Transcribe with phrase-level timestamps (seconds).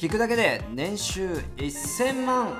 [0.00, 2.54] 聞くだけで年収1000万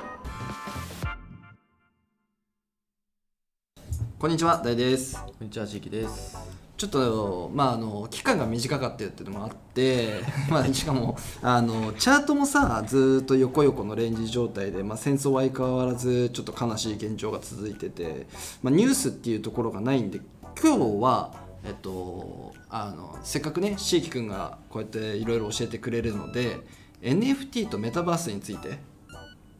[4.18, 6.36] こんにちは大ですこんにちは、地域です。
[6.76, 10.20] ちょっとまああの期間が短かったっていうのもあって
[10.52, 18.26] まあしかもあのチャートもさずーっと横横のレンジ状態で、まあ、戦争は相変わらずちょっと悲しい現状が続いてて、
[18.62, 20.20] まあ、ニュースっていうところがないんで
[20.62, 21.32] 今日は
[21.64, 26.60] えっとあのせっかくねしーきくんがこうやっていろいろ教えてくれるので
[27.02, 28.78] NFT とメタバースについて、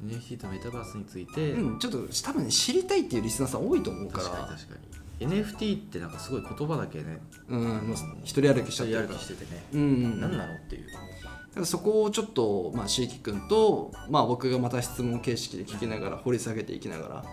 [0.07, 4.25] NFT とメタバースについて、うん、ちょっと多分ね知りたいっていうリスナーさん多いと思うから。
[4.25, 4.91] 確かに確かに。
[5.21, 9.21] NFT ってなんかすごい言葉だけね、うん、もう一人歩きしちゃってやるるから。
[9.21, 10.21] 気しててね、うんうん。
[10.21, 10.87] 何なのっていう。
[10.91, 17.25] だからそこをちょっと、まあ、しーきくんと、まあ、僕がまた質問形式で聞きながら掘り下げていきながらう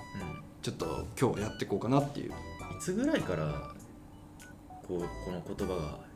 [0.62, 2.32] ちょっと今日やっていこうかなっていう。
[2.32, 2.36] ん、い
[2.82, 3.72] つぐらいから
[4.86, 6.07] こうこの言葉が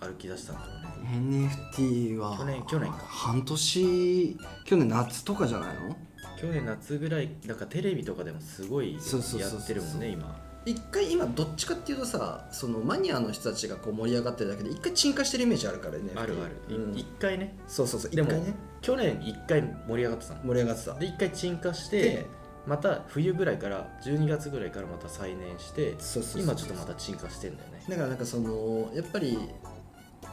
[0.00, 0.68] 歩き出したんだろ
[1.00, 1.48] うね。
[1.68, 5.96] NFT は去年去年か半年去年夏とかじゃないの？
[6.40, 10.40] 去年夏ぐらい、なんかテレビとかでもすごいやってるもんね、今。
[10.66, 16.74] 一回今どっちかっていうとさそのマニアの人たちがこう盛り上がってるだけで一回沈下してるイメージあるからねあるある。
[16.74, 20.40] いうん一回ね、そうそうそうでも一回ね去年一回盛り上がってたの。
[20.44, 22.26] 盛り上がってたで、一回沈下しでて、
[22.66, 25.96] また冬ぐらいから、12月ぐらいからまた再燃して、
[26.38, 27.82] 今ちょっとまた沈下してんだよね。
[27.88, 29.38] だからなんかそのやっぱり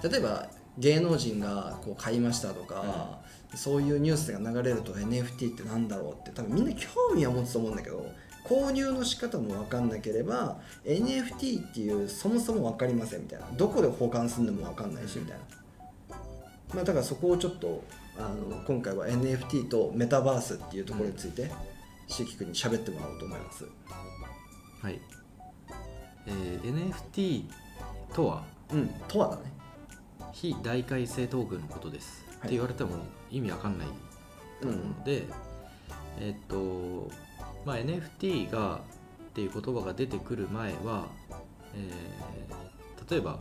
[0.04, 3.20] 例えば芸能人がこう買いましたとか、
[3.56, 8.06] そういうニュースが流れると NFT ってなんだろうって多分みんな興味は持つと思うんだけど
[8.44, 13.48] 購入の仕方も分かんなければ NFT っていうそもそも分かりませんみたいな。
[13.58, 15.38] どこで保管するのも分かんないしみたい
[16.10, 16.16] な、
[16.76, 17.84] まあ、だからそこをちょっと
[18.18, 21.52] あの今回は NFT とメタバースっていうところについて
[22.08, 23.66] しきくんに喋ってもらおうと思います。
[24.82, 25.00] はい、
[26.28, 27.46] えー NFT
[28.14, 28.44] とは？
[28.72, 29.42] うんとはだね
[30.34, 32.38] 非代替性トークンのことです、はい。
[32.38, 32.92] って言われても
[33.32, 33.88] 意味わかんない
[34.62, 35.24] と思うので、
[36.20, 37.10] えっと
[37.66, 38.80] まあ NFT がっ
[39.34, 41.08] ていう言葉が出てくる前は、
[41.76, 42.68] えー
[43.10, 43.40] 例えば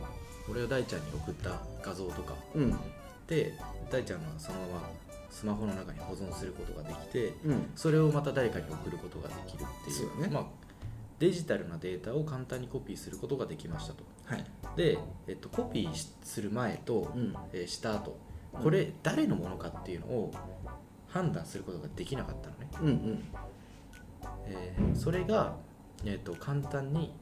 [0.49, 2.79] 俺が大ちゃんに送った画像とかうん。
[3.27, 3.53] で
[3.91, 4.89] 大ちゃんがそのまま
[5.29, 7.69] スマホの中に保存することができてうん。
[7.75, 10.45] それをまた誰かに送ることができるっていうねまあ、
[11.19, 14.03] デジタルなデータを簡単にコピーすることができましたと。
[14.25, 14.45] はい
[14.77, 17.35] で、えっと、コピーしする前と、うん。
[17.51, 18.17] えーした後
[18.53, 20.33] これ誰のものかっていうのを
[21.07, 23.23] 判断することができなかったのね、うんうん。
[24.45, 25.55] えーそれが、
[26.05, 27.13] えっと簡単に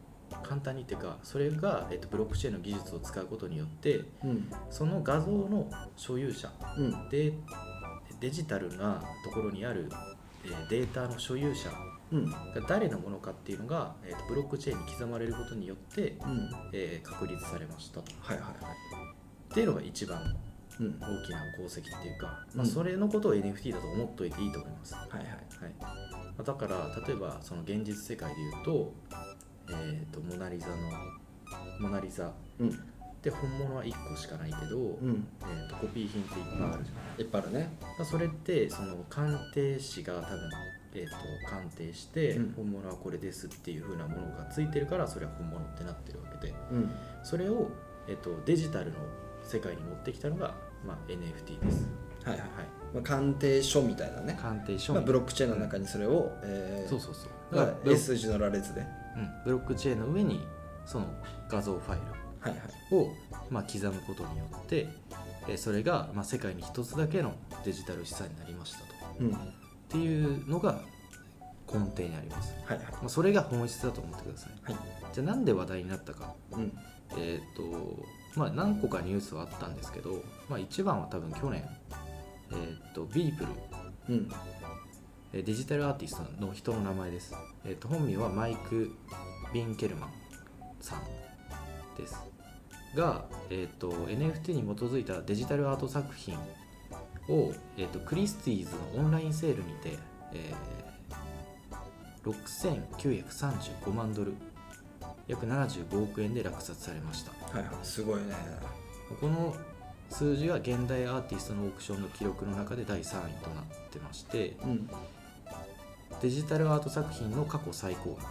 [0.43, 4.49] 簡単にっていうかそれが、えっとブロックチェーンの技術を使うことによってうん。
[4.69, 7.09] その画像の所有者うん。
[7.09, 7.33] で
[8.19, 9.89] デジタルなところにある、
[10.45, 11.69] えーデータの所有者
[12.11, 12.29] うん。
[12.29, 16.49] が誰のものかっていうのが、えーとブロックチェーンに刻まれることによって、うん。
[16.73, 18.11] えー確立されましたと。
[18.21, 18.75] はいはいはい。
[19.51, 20.35] っていうのが一番
[20.79, 20.99] うん。
[20.99, 25.19] 大きな功績っていうか、まあ、うんそれのことを NFT だと思っといていいと思います、ははい。
[25.19, 25.25] はい。
[25.25, 25.27] い
[25.79, 25.87] ま
[26.39, 28.93] あだから例えばその現実世界で言うと,、
[29.69, 30.75] えー、とモナ・リザの
[31.79, 32.69] モナ・リザうん。
[32.69, 32.71] っ
[33.25, 35.27] て本物は1個しかないけど、うん。
[35.41, 37.21] えー、とコピー品っていっぱいあるじゃない。
[37.21, 37.77] いっぱいあるね。
[37.97, 40.49] まあそれってその鑑定士が多分、
[40.95, 41.15] えー、と
[41.47, 42.53] 鑑定して、うん。
[42.55, 46.91] 本物はこれですっていう風なものがついてるからそれは本物ってなってるわけでうん。
[47.23, 47.69] それを、
[48.07, 48.97] えー、とデジタルの
[49.43, 51.87] 世界に持ってきたのが、まあ、NFT です、
[52.23, 52.49] はいはいはい、
[52.93, 54.37] まあ鑑定書みたいなね。
[54.41, 57.55] 鑑定書まあブロックチェーンの中にそれをえーそうそうそう。
[57.55, 58.81] まあだから S 字の羅列で。
[58.81, 59.29] はうん。
[59.43, 60.45] ブロックチェーンの上に
[60.85, 61.07] その
[61.49, 62.01] 画像ファイい
[62.41, 62.61] はい。
[62.91, 63.11] ルを、
[63.49, 64.87] まあ、刻むことによって、
[65.47, 68.85] えーそれが、まあ、世界に一つだけのデジタル資産になりましたと。
[69.19, 69.31] うん。
[69.31, 69.39] は
[69.95, 70.81] っていうのが
[71.71, 72.79] 根底にあります、いはい。
[72.79, 74.71] まあ、それが本質だと思ってください。
[74.71, 74.81] はい。
[75.13, 76.33] じゃあなんで話題になったか。
[76.51, 76.77] うん。
[77.17, 78.03] えっ、と
[78.35, 81.63] まあ何個かニュースはあったんですけど、まあ、一番は多分去年
[82.51, 82.55] え
[82.89, 83.51] っ、とビープル
[84.09, 84.31] うん。
[85.33, 87.33] えーデジタルアーティストの人の名前です。
[87.63, 88.95] えー、と本名はマイク・
[89.53, 90.09] ビンケルマン
[90.81, 92.15] さんです。
[92.95, 96.37] が、えー、と NFT に基づいたデジタルアート作品
[97.29, 99.97] を、えー、とクリスティーズのオンラインセールにて、
[100.33, 100.75] えー
[102.25, 104.33] 6935万ドル
[105.27, 107.31] 約75億円で落札されました。
[107.55, 107.75] はいはい。
[107.83, 108.33] すごいね。
[109.19, 109.55] この
[110.09, 114.89] 数字は現代アーティストのオークションの記録の中で第3位となってまして、うん。
[116.21, 118.27] デジタルアート作品の過去最高額、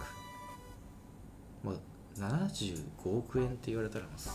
[1.63, 1.75] まあ、
[2.17, 4.29] 75億円って言われたらす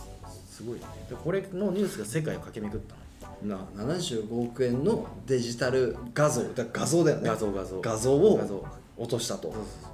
[0.49, 1.05] すごいよね。
[1.09, 3.01] でこれのニュースが世界を駆け巡ったの？
[3.43, 6.43] な75億円のデジタル画像。
[6.53, 7.29] だ画像だよね。
[7.29, 7.81] 画像画像。
[7.81, 8.65] 画像を
[8.97, 9.43] 落としたと。
[9.43, 9.91] そうそうそう。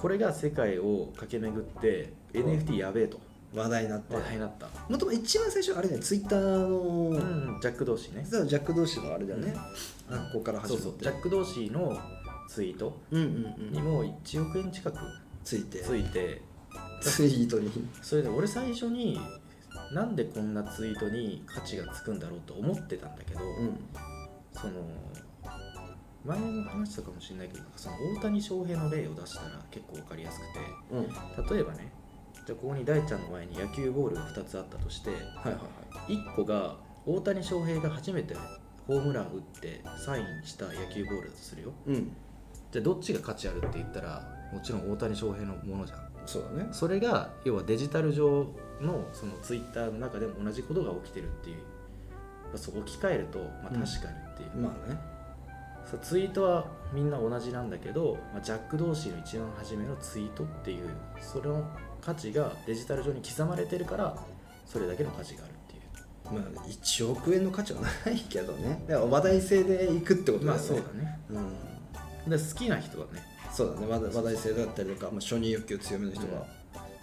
[0.00, 3.18] これが世界を駆け巡って NFT やべえと。
[3.54, 4.14] 話題になって。
[4.14, 4.66] 話題になった。
[4.66, 5.98] もともと一番最初あれね。
[5.98, 6.78] ツイッターの、
[7.10, 8.24] うんジャック同士ね。
[8.24, 9.54] ジャック同士のあれだよね、
[10.10, 11.04] あここから始そうまって。
[11.04, 11.98] そうジャック同士の
[12.48, 13.72] ツイートうんうんうん。
[13.72, 14.98] にも1億円近く
[15.44, 15.78] ついて。
[15.78, 16.42] ついて。
[17.00, 17.70] ツイートに。
[18.02, 19.20] それで俺最初に
[19.94, 23.78] なんでこんなツイートに価値がつくんだろうと思ってたんだけど、うん。
[24.52, 24.72] その
[26.24, 30.60] 前も話したかもしれないけどその大谷翔平の例を出したら結構分かりやすくて
[30.90, 31.00] う
[31.52, 31.56] ん。
[31.56, 31.92] 例えばね
[32.46, 35.58] じゃあここに大ちゃんの前に野球ボールが2つあったとしてはいはいは
[36.08, 36.12] い。
[36.12, 36.76] 1個が
[37.06, 38.34] 大谷翔平が初めて
[38.86, 41.72] ホームラン打ってサインした野球ボールだとするよ。
[41.86, 42.12] うん。
[42.72, 46.00] じゃあどっちが価値あるって言ったらもちろん大谷翔平のものじゃん。
[46.26, 46.68] そうだね。
[46.72, 48.46] それが要はデジタル上
[48.84, 51.56] のそのツイッターの中でも同じことが起きてるっていう
[52.58, 53.80] そう置き換えると、まあ、うん。
[53.80, 54.98] 確かにっていう、まあね。
[55.90, 60.88] そうツイートはみんな同じなんだけど、まあ、ジャック同士の一番初めのツイートっていう
[61.20, 61.62] それの
[62.00, 64.16] 価値がデジタル上に刻まれてるから
[64.64, 66.40] それだけの価値があるっていう。
[66.54, 68.82] まあ1億円の価値はないけどね。
[68.88, 70.58] だから話題性でいくってことだよね。
[70.58, 71.18] まあそうだね。
[71.30, 72.30] うん。
[72.30, 73.22] で好きな人はね。
[73.52, 74.10] そうだね。
[74.12, 76.46] 話題性だったりとか、まあ、承認欲求強めの人は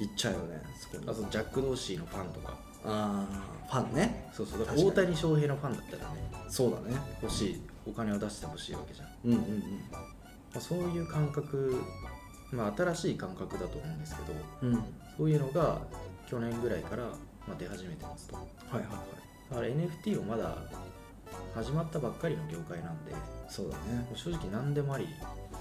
[0.01, 1.03] 行っちゃうよねそこに。
[1.07, 2.57] あとジャック同士のファンとか。
[2.83, 4.29] あーファンね。
[4.33, 6.97] そうそうだから大谷翔平のファンだったらねそうだね。
[7.21, 7.61] 欲しい。
[7.87, 9.59] お金を出してほしいわけじゃん、うんうんうん。
[9.91, 9.99] ま
[10.57, 11.81] あ、そういう感覚
[12.51, 14.33] まあ新しい感覚だと思うんですけど
[14.63, 14.73] うん。
[14.73, 14.83] はい
[15.17, 15.79] そういうのが
[16.27, 17.03] 去年ぐらいから
[17.47, 18.35] まあ出始めてますと。
[18.35, 18.83] はいはい
[19.51, 20.57] だから NFT もまだ
[21.53, 23.17] 始まったばっかりの業界なんでも
[23.49, 25.07] そうだね、う正直何でもあり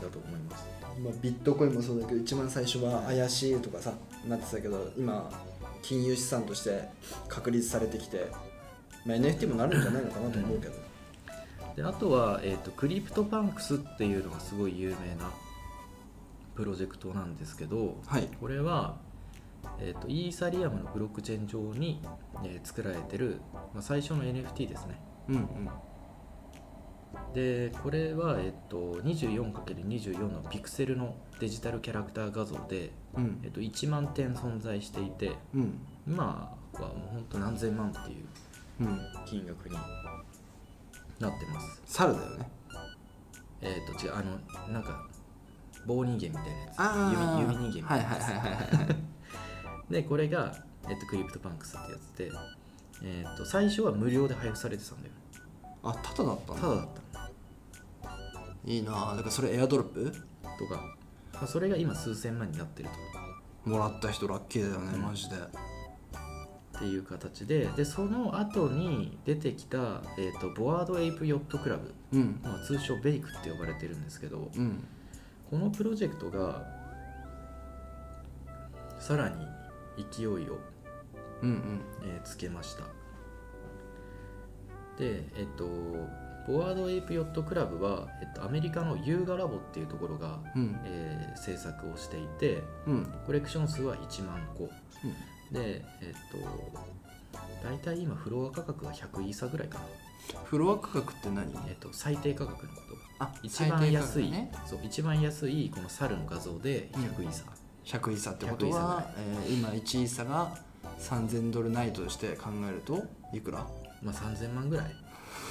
[0.00, 0.64] だと思います。
[1.02, 3.92] まあ、ビットコインもそうだけど一番最初は怪しいとかさ
[4.28, 5.30] なってたけど今
[5.82, 6.88] 金融資産として
[7.28, 8.26] 確立されてきて、
[9.06, 10.74] まあ、NFT もなるんじゃないのかなと思うけど、
[11.76, 15.30] であとは、えー、と CryptoPunks っていうのがすごい有名な
[16.54, 18.28] プロジェクトなんですけどはい。
[18.38, 18.96] これは、
[19.78, 22.02] えー、とイーサリアムのブロックチェーン上に、
[22.44, 23.40] えー作られてる、
[23.72, 25.00] まあ、最初の NFT ですね。
[25.28, 25.70] うんうん
[27.34, 33.40] でこれは、えっと 24×24 のピクセルのデジタルキャラクター画像で、うん。
[33.44, 35.80] えっと1万点存在していてうん。
[36.06, 38.24] 今はもうほんと何千万っていう
[38.80, 39.00] うん。
[39.26, 41.82] 金額になってます。
[41.86, 42.50] 猿だよね。
[43.62, 45.06] えっ、と違うあのなんか
[45.86, 46.74] 棒人間みたいなやつ。
[46.78, 48.96] あ指指人間みたいなやつ、はいはいはいはいはい。
[49.92, 50.54] でこれが、
[50.88, 52.30] えっと CryptoPunks ってやつで、
[53.02, 55.09] えっと最初は無料で配布されてたんだよ
[55.82, 56.62] あタダだったんだ。
[56.62, 57.30] ただだった。
[58.64, 59.16] いいなあ。
[59.16, 60.12] だからそれエアドロップ？
[60.58, 60.82] とか、
[61.32, 62.88] まあ、それが今数千万になってる
[63.64, 63.70] と。
[63.70, 65.02] もらった人ラッキーだよねうん。
[65.02, 65.36] マジで。
[65.36, 65.38] っ
[66.78, 67.66] ていう形で。
[67.76, 72.40] でその後に出てきた、えー、と Bored Ape Yacht Club、うん。
[72.42, 74.50] まあ、通称 BAYC って呼ばれてるんですけど。
[74.54, 74.84] うん。
[75.50, 76.64] このプロジェクトが
[78.98, 79.46] さらに
[80.12, 80.42] 勢いを、うん
[81.42, 81.80] うん。
[82.04, 82.84] えーつけました
[85.00, 85.64] でえっ、と
[86.46, 90.78] Bored Ape Yacht Club は、えっとアメリカの Yuga Labs っていうところが、うん。
[90.84, 93.06] えー制作をしていてうん。
[93.26, 94.68] コレクション数は1万個。
[95.52, 96.38] でえっ、と
[97.64, 99.84] 大体今フロア価格が100イーサぐらいかな。
[100.44, 101.50] フロア価格って何？
[101.68, 103.24] えっと、最低価格のこと。
[103.24, 104.52] あ一番安い、ね。
[104.66, 107.44] そう一番安いこの猿の画像で100イーサ、
[107.84, 110.54] 100イーサってこと100イーサぐらは、えー今1イーサが
[110.98, 113.66] 3000ドルないとして考えるといくら？
[114.02, 114.86] まあ3000万ぐらい。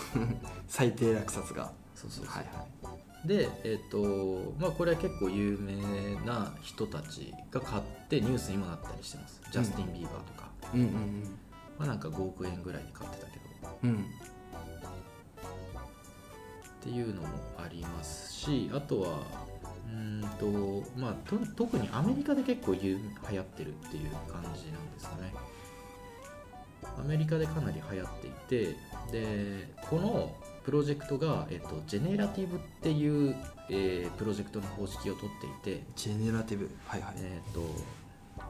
[0.67, 1.71] 最低落札が。
[1.95, 2.93] そうそうそう、はいは
[3.25, 3.27] い。
[3.27, 9.41] でえっとまあこれは結構有名な人たちが買ってニュースにもなったりしてます。
[9.51, 11.37] ジャスティン・ビーバーとか、うんうん
[11.77, 13.77] まあなんか5億円ぐらいで買ってたけど。
[13.83, 13.89] うん。
[13.89, 14.05] うん
[16.79, 17.27] っていうのも
[17.57, 19.19] ありますしあとは
[19.87, 22.97] うーんとまあと特にアメリカで結構有
[23.29, 25.33] 流行ってるっていう感じなんですかね
[26.97, 28.75] アメリカでかなり流行っていて
[29.11, 33.35] でこのプロジェクトが、えっと、ジェネラティブっていう、
[33.69, 35.29] えープロジェクトの方式をとっ
[35.63, 37.13] ていて、ジェネラティブはいはい。
[37.17, 37.61] えっと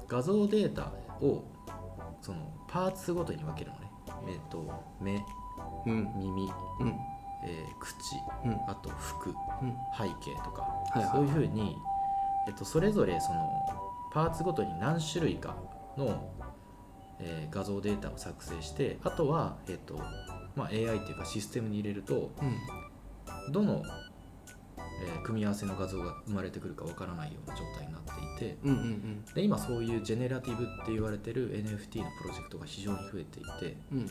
[0.07, 1.43] 画像データを
[2.21, 3.91] そのパーツごとに分けるのね、
[4.27, 5.23] えっと目
[5.85, 6.11] うん。
[6.15, 6.43] 耳、
[6.81, 6.95] うん。
[7.45, 7.95] えー口
[8.43, 8.53] うん。
[8.67, 9.75] あと服うん。
[9.97, 11.09] 背景とか、いはい。
[11.13, 11.77] そういうふうに、
[12.47, 13.49] えっと、それぞれその
[14.11, 15.55] パーツごとに何種類か
[15.97, 16.29] の、
[17.21, 19.95] えー画像データを作成してあとは、えっと
[20.55, 22.45] まあ、AI っていうかシステムに入れるとう
[23.49, 23.51] ん。
[23.51, 23.83] どの、
[24.77, 28.01] えー組み合わせの画像が生まれてくるかわからないような状態になっ
[28.37, 33.99] ていてうんうんで今そういうジェネラティブって言われてる NFT のプロジェクトが非常に増えていて、うん。
[33.99, 34.09] うん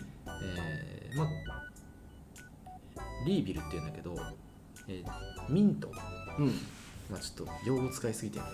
[0.57, 1.29] えーまあ、
[3.27, 4.15] リービルっていうんだけど、
[4.89, 5.91] えーミント。
[7.11, 8.51] まあちょっと用語使いすぎてるな。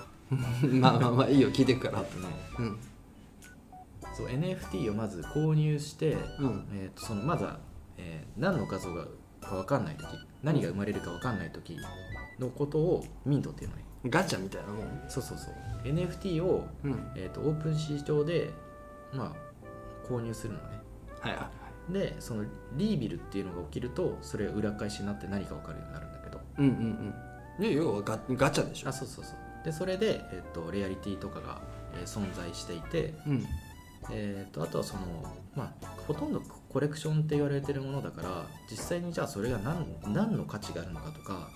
[0.63, 1.99] う んまあまあまあいいよ聞いてくから。
[2.01, 2.79] あとねうん
[4.15, 6.67] そう NFT をまず購入して、うん。
[6.73, 7.59] えー、とそのまずは、
[7.99, 9.07] えー何の画像が
[9.41, 10.07] か分かんない時
[10.43, 11.77] 何が生まれるか分かんない時
[12.39, 13.85] のことをミントっていうのね。
[14.07, 15.05] ガチャみたいなもん？
[15.09, 15.55] そうそうそう。
[15.85, 17.13] NFT を、うん。
[17.17, 18.51] えー、とオープン市場で
[19.13, 20.65] まあ購入するのね。
[21.21, 21.51] はいはいは
[21.91, 22.45] でその
[22.77, 26.39] リービルっていうのが起きるとそれが裏返しになって何か分かるようになるんだけど。
[26.39, 27.15] いうんうん
[27.59, 27.63] うん。
[27.63, 28.89] で要はガガチャでしょ？
[28.89, 29.65] あそうそうそう。
[29.65, 31.61] でそれで、えっとレアリティとかが、
[31.95, 33.45] えー存在していて、うん
[34.11, 35.01] えー、とあとはその
[35.55, 41.49] まあほとんどコレクションって言われてるものだから実際にじゃあそれが何何の価値があるのかとか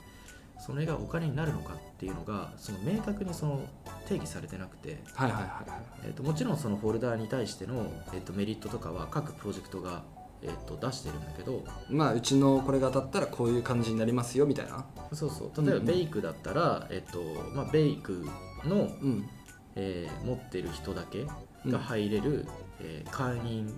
[0.59, 3.61] それがお金になるのかっていうのがその明確にその
[4.09, 5.81] 定義されてなくて、はいはいはいはい。
[6.05, 10.03] えー、ともちろんそのフォルダーに対しての、えー、とメリットとかは各プロジェクトが、
[10.43, 11.65] えー、と出してるんだけど。
[11.89, 14.85] まあうちのこれが当たったらこういう感じになりますよみたいな。
[15.13, 15.65] そうそう。
[15.65, 15.87] 例えばうんうん。
[15.87, 17.23] ベイクだったら、えっと
[17.55, 18.27] まあ、ベイク
[18.65, 19.29] の、うん。
[19.77, 21.25] えー持ってる人だけ
[21.71, 22.47] が入れる、
[22.81, 23.73] えー会員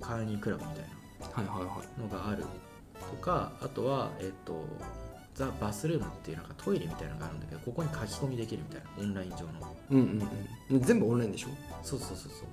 [0.00, 0.84] 会員クラブみたい
[1.32, 2.00] はいはいはい。
[2.00, 2.44] なのがある
[3.10, 4.64] とかあとは、えっと
[5.34, 8.90] The Bathroom っていうなんかトイレみたいなのがあるんだけどここに書き込みできるみたいな。
[8.98, 9.76] オンライン上の。
[9.90, 10.28] うんうん
[10.70, 10.80] うん。
[10.82, 11.48] 全部オンラインでしょ？
[11.82, 12.44] そうそうそうそ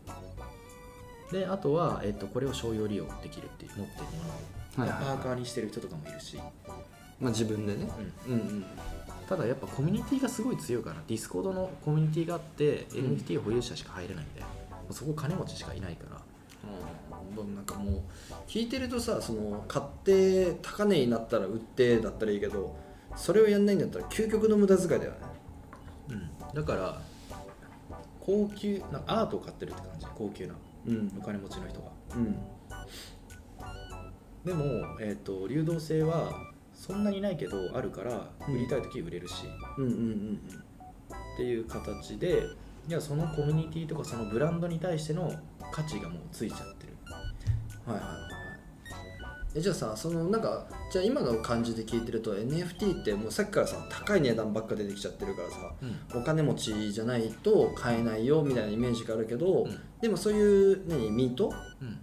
[1.30, 1.34] う。
[1.34, 4.86] であとは、えっとこれを商用利用できるっていう持ってるもの。
[4.86, 5.18] を、はいはいはい。
[5.18, 6.38] パーカーにしてる人とかもいるし、
[7.20, 7.90] まあ自分でね。
[8.28, 8.66] うん、うんうん
[9.30, 13.16] ただやっぱコミュニティがすごい強いからディスコードのコミュニティがあって、うん。
[13.16, 14.44] NFT 保有者しか入れないんで
[14.90, 16.20] そこ金持ちしかいないから。
[17.38, 17.56] うん。
[17.56, 18.02] なんかもう
[18.48, 22.76] 聞いてるとさその買って高値になったら売ってだったらいいけど
[23.16, 25.18] それをやんないんだったら究極の無駄遣いだよね。
[26.10, 27.00] うん、だから
[28.20, 30.08] 高級なアートを買ってるって感じ。
[30.16, 30.56] 高級な。
[30.88, 31.14] うん。
[31.20, 31.92] お金持ちの人が。
[32.16, 32.36] うん。
[34.44, 34.64] でも、
[35.00, 36.49] えー、と流動性は
[36.80, 38.56] そんなにないけどあるからうん。
[38.56, 39.34] 売りたい時売れるし、
[39.78, 40.40] うんうんうん
[41.36, 42.44] っていう形で
[42.88, 45.32] いやそのコミュニティとかそのブランドに対しての
[45.72, 46.94] 価値がもうついちゃってる。
[47.86, 48.30] はいはいはいはい。
[49.56, 56.22] えじゃあさそのなんかじゃあ今の感じで聞いてると NFT ってもうさっきからさ高い値段ばっか出てきちゃってるからさうん。
[56.22, 59.80] お金持ちじゃないと買えないよみたいなイメージがあるけど、うん。
[60.02, 61.54] でもそういう何ミート？
[61.82, 61.98] うん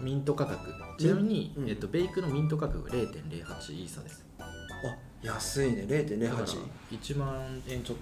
[0.00, 0.72] ミント価格。
[0.98, 1.68] ちなみに、うん。
[1.68, 4.24] えっと、ベイクのミント価格が0.08イーサです。
[4.38, 4.44] あ
[5.22, 5.82] 安いね。
[5.82, 6.58] だから0.08
[6.92, 7.96] 1万円ちょっ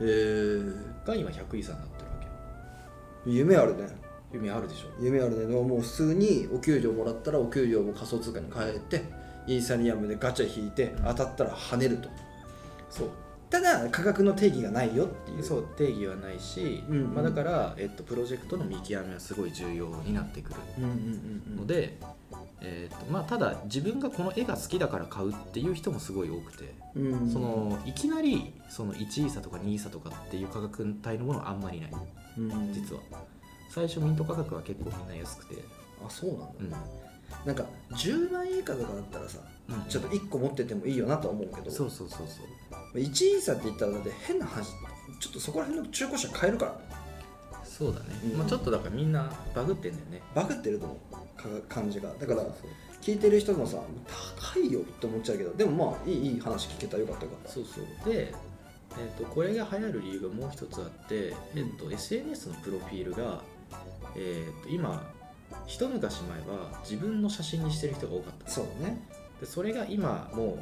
[0.00, 2.16] えー、とが今100イーサになってるわ
[3.24, 3.30] け。
[3.30, 3.86] 夢あるね。
[4.32, 4.86] 夢あるでしょ。
[5.02, 5.46] 夢あるね。
[5.46, 9.04] でももう普通にお給料もらったらお給料を仮想通貨に変えて
[9.46, 12.08] イーサリアムでガチャ引いて当たったら跳ねると。
[12.88, 13.08] そう
[13.50, 15.42] ただ価格の定義がないよっていう。
[15.42, 17.14] そう定義はないし、うんうん。
[17.14, 21.56] まあ、だから、えっと、プロジェクトの見極めはすごい重要になってくるうんうんうんうん。
[21.56, 21.98] ので、
[22.60, 31.90] えっとまあ、ただ自分がこの絵が好きだから買うっていう人もすごい多くて、うんそのいきなりその1イーサとか2イーサとかっていう価格帯のものはあんまりない
[32.38, 33.00] うん実は。
[33.70, 35.62] 最初ミント価格は結構みんな安くて、
[36.04, 36.76] あそうなんだ、
[37.44, 37.46] うん。
[37.46, 39.44] なんか10万円以下とかだったらさうん
[39.88, 41.70] ちょっと1個持っててもいいよなとは思うけど。
[41.70, 42.42] そうそうそうそ
[42.94, 42.98] う。
[42.98, 44.70] 1イーサって言ったらだって変な話
[45.20, 46.72] ちょっとそこら辺の中古車買えるから。
[46.72, 46.78] ね
[47.64, 48.38] そうだね、うん。
[48.38, 50.22] まあ、ちょっとだからみんなバグってんだよね。
[50.34, 52.10] バグってると思うか感じが。
[52.20, 52.44] だから
[53.00, 53.78] 聞いてる人もさ
[54.52, 57.50] 高いよって思っちゃうけどでもまあいいいい話聞けたよかったよかった。
[57.50, 58.12] そうそう。
[58.12, 58.34] で、
[58.98, 63.42] えー、とこれが流行る理由がもう一つあって、えー、と SNS のプロフィールが、
[64.16, 65.10] えー、と今
[65.66, 68.50] 一昔前は自分の写真にしてる人が多かった。
[68.50, 69.00] そうだね
[69.40, 70.58] でそれが今もう、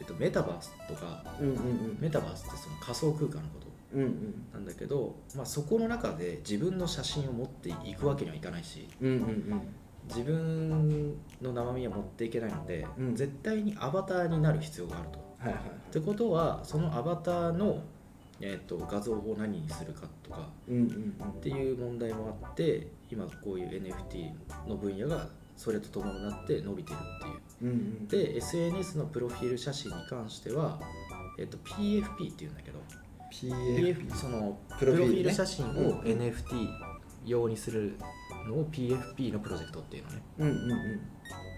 [0.00, 1.98] えー、とメタバースとかうんうんうん。
[2.00, 4.44] メタバースってその仮想空間のことうんうん。
[4.52, 9.60] なんだけど、まあ、そこの中で自分の写真を持っていくわけにはいかないしうんうんうん。
[10.08, 13.16] 自分の生身は持っていけないので、うん。
[13.16, 15.24] 絶対にアバターになる必要があると。
[15.44, 17.80] はいはいってことはそのアバターの、
[18.40, 24.30] えー、と画像を何にするかとかうんうんっていう問題もあって今こういう NFT
[24.68, 27.72] の分野がそれとともになって伸びてるっていう。
[27.72, 28.08] うんうん。
[28.08, 30.80] で SNS のプロフィール写真に関しては、
[31.38, 32.78] えー、と PFP っていうんだけど。
[33.30, 36.68] PF PF そのププロフィール写真をうん NFT
[37.26, 37.98] 用にする
[38.46, 40.22] のを PFP のプロジェクトっていうのね。
[40.38, 41.00] うんうんうん。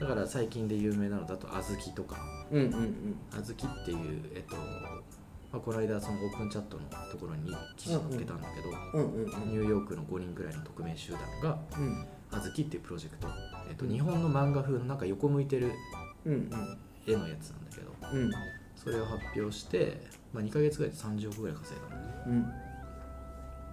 [0.01, 2.17] だから最近で有名なのだとあずきとか。
[2.51, 3.17] うんうんうん。
[3.37, 9.49] あずきっていうえっと、まあ、この間そのオープンチャットのところに記事載っけたんだけど、うんうんうん。
[9.49, 13.29] ニューヨークの5人ぐらいの匿名集団がうんあずきっていうプロジェクト、
[13.69, 15.73] えっと、うん日本の漫画風のなんか横向いてる
[17.07, 17.93] 絵のやつなんだけど。
[18.13, 18.31] うん。
[18.75, 20.01] それを発表して、
[20.33, 22.09] まあ、2ヶ月ぐらいで30億ぐらい稼いだのね。
[22.27, 22.53] うん。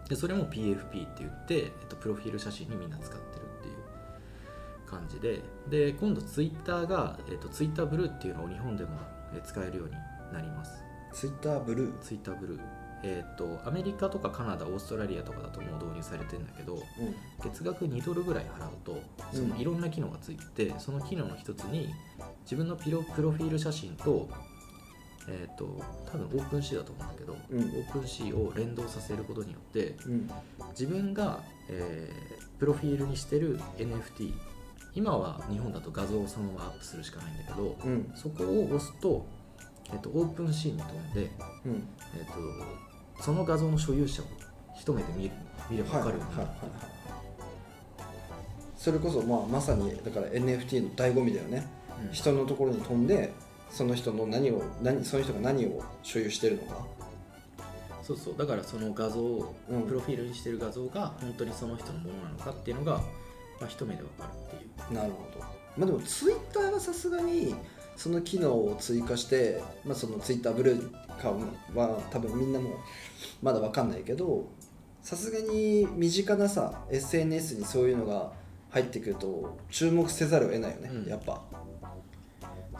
[0.09, 5.41] でそれも PFP って言って、えっと、プロフィール写真にみんな使ってるっていう感じで。
[5.69, 8.91] で今度ツイッターが、えっと、 Twitter Blue っていうのを日本でも
[9.35, 9.93] え使えるように
[10.33, 10.83] なります。
[11.13, 12.59] Twitter Blue。Twitter Blue、
[13.03, 16.81] えー、とアメリカとかカナダオーストラリアとかだともう導入されてるんだけどうん。
[17.43, 19.59] 月額2ドルぐらい払うとそのうん。
[19.59, 21.89] いろんな機能がついてて、その機能の一つに
[22.43, 24.29] 自分のピロプロフィール写真と,、
[25.27, 25.81] えー、と
[26.11, 27.59] 多分 OpenSea だと思うんだけど、うん。
[27.59, 30.29] OpenSea を連動させることによってうん。
[30.71, 34.31] 自分が、えープロフィールにしてる NFT
[34.95, 38.11] 今は日本だと画像をそのままアップするしかないんだけどうん。
[38.15, 39.25] そこを押すと,、
[39.87, 41.31] えー、とオープンシーに飛んで、
[41.65, 41.87] うん。
[42.15, 44.25] えー、とその画像の所有者を
[44.75, 45.31] 一目で見る
[45.69, 46.93] 見れば分かるようになるはいはいはいはい。
[48.77, 51.65] それこそまあまさにだから NFT の醍醐味だよね。
[52.07, 52.13] うん。
[52.13, 53.33] 人のところに飛んで
[53.69, 56.85] その人の何を何その人が何を所有してるのか。
[58.01, 58.37] そうそう。
[58.37, 59.83] だからその画像を、うん。
[59.83, 63.01] プロフィールにしてる画像が本当にその人のものなのかっていうのが、ま
[63.61, 64.93] あ、一目で分かるっていう。
[64.93, 65.39] なるほど。
[65.77, 67.55] まあでもツイッターはさすがに
[67.95, 71.31] その機能を追加して、まあ、そのツイッターブルーか
[71.75, 72.79] は多分みんなも
[73.41, 74.47] まだ分かんないけど
[75.01, 78.31] さすがに身近なさ SNS にそういうのが
[78.73, 81.09] 入ってくると注目せざるを得ないよね、うん。
[81.09, 81.43] やっぱ。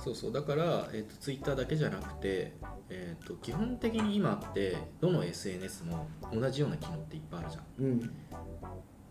[0.04, 0.34] そうそう。
[0.34, 2.54] だから、えー、とツイッターだけじゃなくて、
[2.90, 7.86] えー、と基本的に今ってどの SNS も同じような機能っていっぱいあるじゃん。
[7.86, 8.00] うん。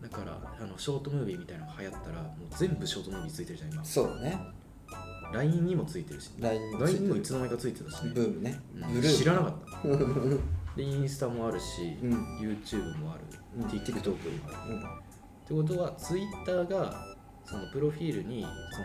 [0.01, 3.85] だからあのショートムービーみたいなのが流行ったらもう全部ショートムービーついてるじゃん今。
[3.85, 4.62] そうだね
[5.33, 6.75] LINE にもついてるし LINE に
[7.07, 8.11] ももいつの間にかついてたしね。
[8.13, 8.93] ブームね、うん。
[8.93, 9.87] ブルー知らなかった。
[10.77, 12.13] でインスタもあるし、うん。
[12.39, 13.21] YouTube もある、
[13.57, 13.65] うん。
[13.65, 14.73] TikTok もある。
[14.75, 14.79] うん。
[14.79, 14.83] っ
[15.45, 18.81] てことはツイッターがそのプロフィールにそ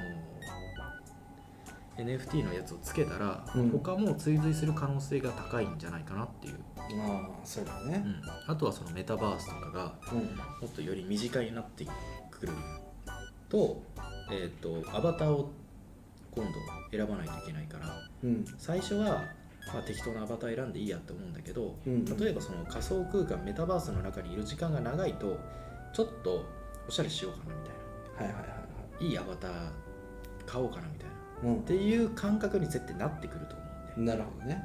[2.02, 3.70] の NFT のやつをつけたら、うん。
[3.70, 6.58] 他も追随する可能性が高いんじゃないかなっていう、
[6.96, 8.22] まあそうだうねん。
[8.46, 10.18] あとはそのメタバースとかがうん。
[10.18, 10.24] も
[10.66, 11.86] っとより身近になって
[12.30, 12.52] くる
[13.48, 13.82] と,、
[14.30, 14.50] えー、
[14.82, 15.50] とアバターを
[16.42, 16.58] 今度
[16.90, 17.86] 選ばないといけないから
[18.24, 18.44] うん。
[18.58, 19.24] 最初は、
[19.72, 22.04] まあ、適当なアバター選んでいいやって思うんだけど、うん。
[22.04, 25.38] 例えばその仮想空間メタバースの中にいる時間が長いと
[25.92, 26.44] ちょっと
[26.86, 28.34] おしゃれしようかなみたいな。
[28.34, 28.64] はいはいはいは
[29.00, 29.06] い。
[29.06, 29.52] いいアバター
[30.46, 31.08] 買おうかなみたい
[31.44, 31.50] な。
[31.50, 31.60] うん。
[31.60, 33.64] っていう感覚に絶対なってくると思
[33.96, 34.62] うんでなるほどね。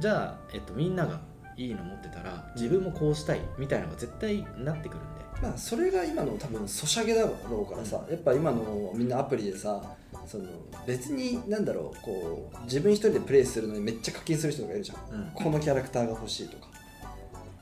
[0.00, 1.20] じゃあ、えっと、みんなが
[1.56, 9.80] いいの持ってたら自分もこうしたいみたいなのが絶対なってくるんでまあそれが今の多分ソシャゲだろうからさやっぱ今のみんなアプリでさ
[10.26, 10.44] その
[10.86, 15.20] 別になんだろうこう自分一人でプレイするのにめっちゃ課金する人がいるじゃん。
[15.20, 15.30] うん。
[15.34, 16.68] このキャラクターが欲しいとか。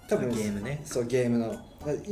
[0.09, 0.81] 多分ゲームね。
[0.85, 1.57] そうゲームの。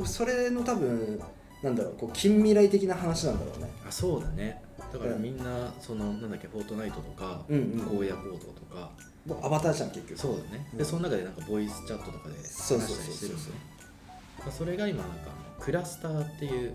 [0.07, 1.21] それの多分
[1.63, 3.71] なんだろうこう近未来的な話なんだろうね。
[3.87, 4.63] あそうだね。
[4.93, 5.23] だからうん。
[5.23, 7.99] みんなそのなんだっけフォートナイトとかうんうん。
[7.99, 8.91] 荒野行動とか。
[9.27, 10.19] もうアバターじゃん結局。
[10.19, 10.69] そうだね。
[10.75, 13.15] でその中でなんかボイスチャットとかで話したりそうそうそう。
[13.15, 16.75] してるんですそうよそれが今なんかあのクラスターっていう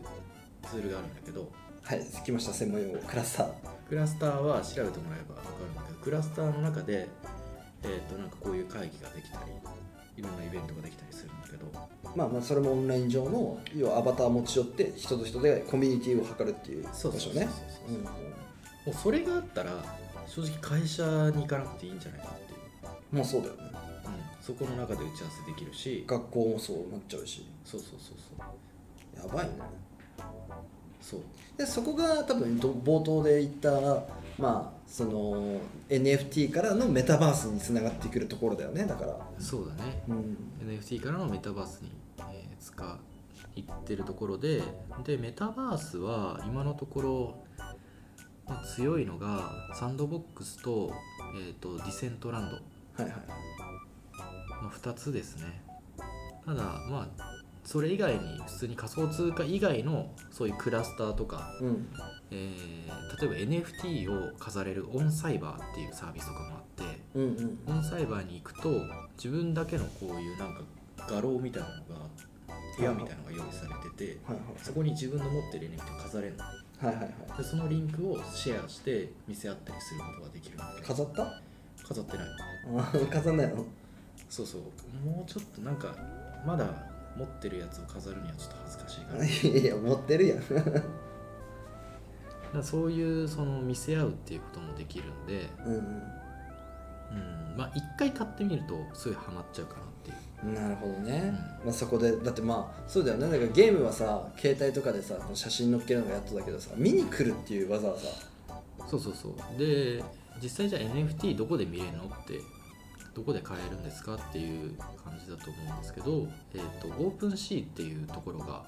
[0.70, 1.52] ツールがあるんだけど
[1.86, 3.50] はい来ました専門用語クラスター。
[3.88, 7.08] クラスターは調べてもらえば分かるんだけどクラスターの中で、
[7.84, 9.52] えー、となんかこういう会議ができたり
[10.18, 11.72] いろんなイベントができたりするんだけど。
[12.16, 17.48] まあまあそれもオンライン上の要はアバターを持ち寄って人と人でコミュニティを図るっていう場所ね。
[17.88, 18.04] うん。
[18.04, 18.12] も
[18.88, 19.72] うそれがあったら
[20.26, 21.04] 正直会社
[21.36, 22.60] に行かなくていいんじゃないかっていう、
[23.12, 23.62] まあそうだよね。
[24.06, 26.04] うん、そこの中で打ち合わせできるし。
[26.08, 27.46] 学校もそうなっちゃうし。
[27.64, 29.28] そうそうそうそう。
[29.28, 29.86] やばいね。
[31.06, 31.20] そう
[31.58, 33.70] でそこが多分ど冒頭で言った
[34.38, 39.18] まあその NFT からのメタバースにつながってくるところだよねだから。
[39.40, 40.04] そうだね。
[40.08, 40.38] うん、
[40.68, 43.00] NFT からのメタバースに、えー使
[43.56, 44.62] いってるところで
[45.06, 47.36] でメタバースは今のところ、
[48.48, 50.92] まあ強いのがサンドボックスと,、
[51.38, 52.62] えー、とディセントランドは
[53.00, 53.12] いはい。
[54.64, 55.62] の2つですね。
[56.46, 57.35] ただまあ
[57.66, 61.88] それ以外に普通に仮想通貨以外のそういうクラスターとか、うん。
[62.32, 62.86] えー
[63.22, 67.60] 例えば NFT を飾れるオンサイバーっていうサービスとかもあってうんうん。
[67.68, 68.70] オンサイバーに行くと
[69.18, 70.62] 自分だけのこういうなんか
[70.98, 72.06] 画廊みたいなのが
[72.78, 76.44] 部屋みたいなのが用意されててはいそこに自分の持ってる NFT を飾れるの。
[76.44, 77.04] はいはいはい。
[77.30, 81.42] はいでそのリンクをシェアして見せ合ったりすることができる飾った？
[81.88, 82.28] 飾ってない。
[82.78, 83.66] あ 飾んないの？
[84.30, 84.62] そうそう。
[85.08, 85.96] もうちょっとなんか
[86.46, 86.66] まだ
[87.18, 89.26] 持ってるやつを飾るにはちょっと恥ずかしいから。
[89.60, 90.40] いや持ってるやん。
[92.54, 95.84] だそういうその見せ合うっていうこともできるんで、うんうん、
[97.58, 100.18] まあ一回買ってみるとすぐハマっちゃうかなっていう。
[100.18, 103.30] うんなるほどね、まあ、そこでだってまあそうだよね。
[103.30, 108.08] だからゲームはさ携帯とかでさ写真載っけるのがやっとだけどさ見に来るっていう技はさ。
[108.88, 109.34] そうそうそう。
[109.58, 110.04] で
[110.42, 112.40] 実際じゃあ NFT どこで見れるのって
[113.16, 118.66] どこで買えるんですかっていう感じだと思うんですけど、えー、とオープンシーっていうところが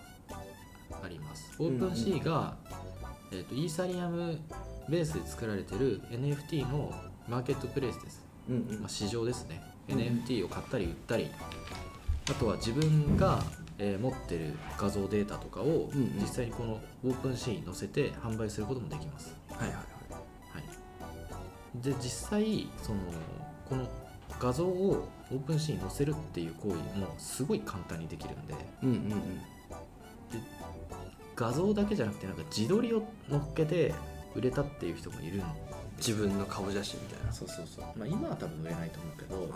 [1.04, 1.52] あります。
[1.60, 2.56] OpenSea が、
[3.32, 4.40] えー、とイーサリアム
[4.88, 6.94] ベースで作られてる NFT の
[7.28, 8.80] マーケットプレイスです、うんうん。
[8.80, 9.62] まあ、市場ですね。
[9.90, 11.30] うん NFT を買ったり売ったり。
[12.30, 13.44] あとは自分が、
[13.78, 16.22] えー持ってる画像データとかをうんうん。
[16.22, 19.76] 実際にこの OpenSea に載せて販売することもできます、はいはい。
[19.76, 19.82] は
[21.80, 23.00] い、で実際その
[23.70, 23.88] この
[24.40, 29.42] 画像を OpenSea に載せるっていう行為もすごい簡単にできるんでうんうんうん
[31.36, 33.94] 画像だけじゃなくてなんか自撮りを乗っけて
[34.36, 35.44] 売れたっていう人もいるん
[35.98, 37.34] 自分の顔写真みたいな。
[37.34, 39.50] そうそうそう、まあ、今は多分売れないと思うけど、う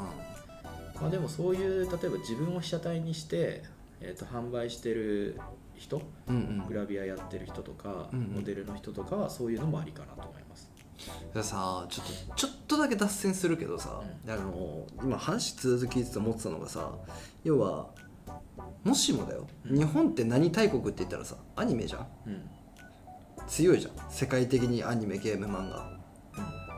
[1.02, 3.64] まあ、でもそういう例えば自分を被写体にして、
[4.00, 5.40] えー、と販売してる
[5.76, 6.66] 人んうん。
[6.68, 8.26] グラビアやってる人とか、うんうん。
[8.38, 10.71] モデルの人とかはそういうのもありかなと思います
[11.34, 16.92] でさちょっとちょっとだけ脱線するけどさ、あの今話続きて思ってたのがさ
[17.44, 17.88] 要は
[18.84, 19.78] もしもだよ、うん。
[19.78, 22.08] 日本って何大国って言ったらさアニメじゃん？
[22.28, 22.50] うん。
[23.48, 23.94] 強いじゃん。
[24.12, 26.00] 世界的にアニメゲーム漫画。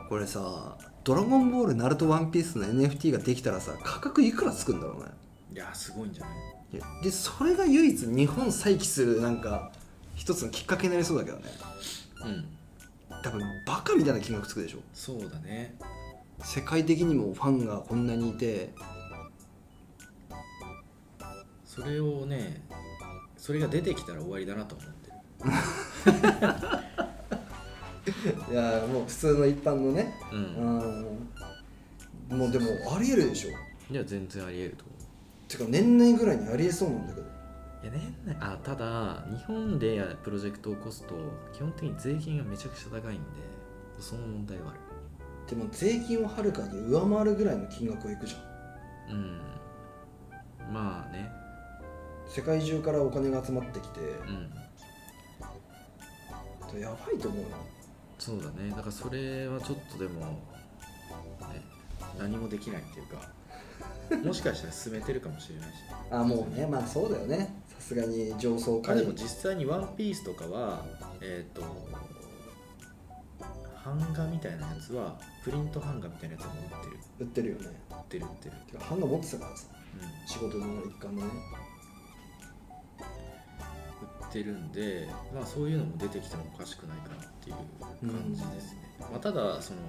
[0.08, 5.10] これさ「ドラゴンボール」「ナルト」「ワンピース」の NFT ができたらさ価格いくらつくんだろうね？
[5.52, 6.34] いやすごいんじゃない？
[6.72, 9.72] いやでそれが唯一日本再起するなんか
[10.14, 11.44] 一つのきっかけになりそうだけどね。
[12.24, 12.48] うん
[13.24, 14.80] 多分バカみたいな金額つくでしょ。
[14.92, 15.74] そうだね。
[16.40, 18.74] 世界的にもファンがこんなにいて。
[21.64, 22.62] それをね
[23.38, 25.16] それが出てきたら終わりだなと思ってる。
[28.52, 30.12] いやもう普通の一般のね。
[30.30, 30.44] ううん
[32.36, 32.38] ん。
[32.38, 33.50] もうでもありえるでしょ。
[33.90, 34.98] いや全然ありえると思う。
[35.48, 37.33] てか年内ぐらいにありえそうなんだけど
[37.84, 41.14] いや年内あただ日本でプロジェクトを起こすと
[41.52, 43.22] 基本的に税金がめちゃくちゃ高いんで
[44.00, 44.80] その問題はある。
[45.48, 48.38] でも税金をはるかに上回るぐらいの金額をいくじゃ
[49.12, 49.14] ん。
[49.14, 49.38] うん。
[50.72, 51.30] まあね。
[52.26, 54.00] 世界中からお金が集まってきて。
[54.00, 54.04] う
[56.78, 56.80] ん。
[56.80, 57.48] やばいと思うよ
[58.18, 58.70] そうだね。
[58.70, 60.38] だからそれはちょっとでも、ね、
[62.18, 63.30] 何もできないっていうか
[64.26, 65.74] もしかしたら進めてるかもしれないし。
[66.10, 67.54] あもうねまあそうだよね。
[67.63, 68.96] さすがに上層階。
[68.96, 70.86] あでも実際に「ワンピースとかは
[71.20, 71.60] えっ、と
[73.84, 76.98] 版画みたいなやつはプリント版画みたいなやつも売ってる。
[77.20, 77.66] 売ってるよね。
[77.90, 79.66] 売ってる売ってる、てか版画持ってたからさ。
[80.00, 81.28] うん、仕事の一環でね。
[83.00, 87.56] 売ってるんで、まあ、そういうのも出てきてもおかしくないかなっていう
[88.10, 89.80] 感じですね、まあ、ただその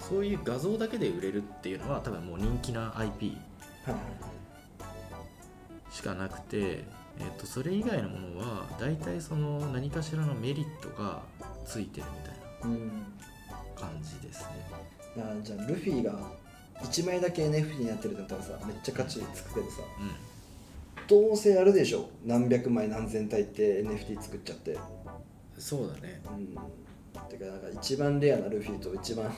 [0.00, 3.36] そういう画像だけで売れるっていうのは多分もう人気な IP
[3.84, 3.94] はい
[5.94, 11.22] しかなくて、えっとそれ以外のものは大体その何かしらのメリットが
[11.64, 12.88] ついてるみたいうん。
[12.88, 12.94] な
[13.80, 14.66] 感じですね。
[15.18, 16.12] あじゃあルフィが
[16.82, 22.08] 1枚だけ NFT になってるんだったらさめっちゃ価値つくけどさうどうせあるでしょ？
[22.24, 24.72] 何百枚何千体って NFT 作っちゃって。
[24.72, 24.76] ん
[25.58, 26.20] そうだね。
[26.26, 26.46] うん。
[27.28, 29.32] てかなんか一番レアなルフィと一番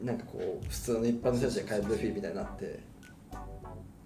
[0.00, 2.78] なんかこう普通の一般の人たちで買えるルフィみたいになって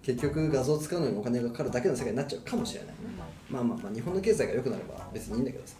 [0.07, 2.89] 結局画像使うのにお金がかかるだけの世界になっちゃうかもしれない。
[2.91, 2.93] ね
[3.49, 5.75] まあまあまあ日本の経済が良くなれば別にいいんだけどさ。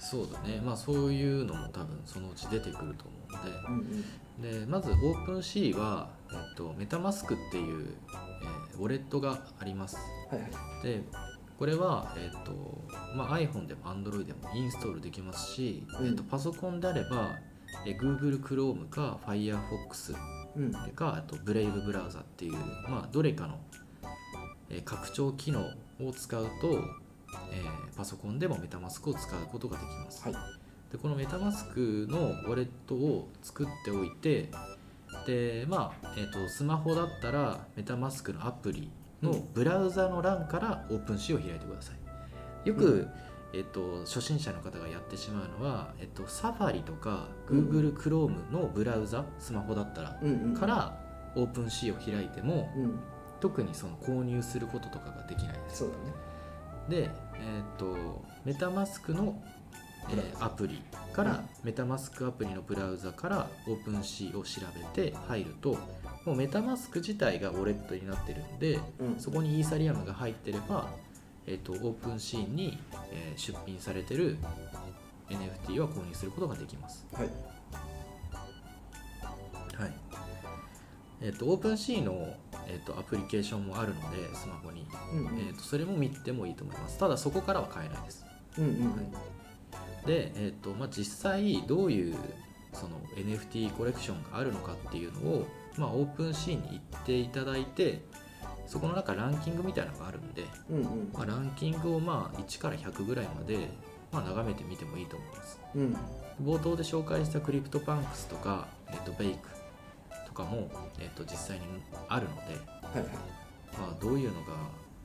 [0.00, 0.60] そうだね。
[0.60, 3.50] まあそういうのも多分そのうち出てくると思うので。
[3.68, 3.74] うん
[4.48, 4.62] うん。
[4.62, 7.94] でまずオープンシーは、えっと、メタマスクっていう、
[8.42, 9.96] えーウォレットがあります。
[10.28, 10.50] はいはい。
[10.82, 11.02] で
[11.56, 12.52] これは、えっと
[13.14, 16.06] まあ、iPhone でも Android でもインストールできますし、うん。
[16.08, 17.30] えっと、パソコンであれば、
[17.86, 20.16] えー Google Chrome か Firefox
[20.56, 20.72] うん。
[20.92, 22.52] かあと Brave ブラウザっていう、
[22.88, 23.58] まあ、どれかの、
[24.70, 25.60] えー拡張機能
[26.00, 26.84] を使うと、
[27.50, 30.34] えーパソコンでもメタマスクを使うことができます、はい。
[30.90, 34.50] でこのメタマスクのウォレットを作っておいて
[35.26, 38.90] でまあ、えー、とスマホだったらメタマスクのアプリ
[39.22, 41.92] のブラウザの欄からオープンシーを開いてくださ
[42.64, 42.68] い。
[42.68, 43.10] よく、うん
[43.54, 50.54] えー、と初心者の方がやってしまうのは、えー、とサファリとかうん Google Chrome のブラウザスマホだったらうんうん。
[50.54, 50.98] から
[51.36, 52.98] OpenSea を開いてもうん。
[53.40, 55.78] 特にその購入することとかができないです。
[55.78, 56.12] そうだね。
[56.88, 59.42] で、えー、と MetaMask の、
[60.10, 65.76] えーアプリから、 MetaMask アプリのブラウザから OpenSea を調べて入ると
[66.24, 69.16] もう MetaMask 自体がウォレットになってるんでうん。
[69.18, 70.88] そこにイーサリアムが入ってれば、
[71.46, 72.78] えー、と OpenSea に、
[73.10, 74.36] えー出品されてる
[75.28, 77.06] NFT は購入することができます。
[77.12, 77.24] はい。
[79.80, 79.92] はい。
[81.20, 82.34] えー、とオープンシーの、
[82.66, 85.38] えー、とアプリケーションもあるのでスマホに、うんうん。
[85.38, 86.98] えー、とそれも見てもいいと思います。
[86.98, 88.26] ただそこからは買えないです。
[88.58, 89.12] うんうん
[90.06, 92.16] で、えーとまあ、実際どういう
[92.72, 98.02] その NFT コレクションがあるのかっていうのを、まあ、 OpenSea に行っていただいて
[98.66, 101.10] そこの中ランキングみたいなのがあるんで、うんうん。
[101.12, 103.68] まあ、ランキングをまあ1から100ぐらいまで、
[104.10, 105.60] まあ、眺めてみてもいいと思います。
[105.74, 105.96] うん。
[106.42, 109.62] 冒頭で紹介した CryptoPunks とか、えー、と BAYC と
[110.32, 111.64] とかも、えー、と実際に
[112.08, 113.06] あるので、はいはい。
[113.78, 114.54] まあ、どういうのが